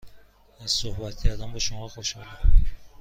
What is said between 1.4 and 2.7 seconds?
با شما خوشحالم.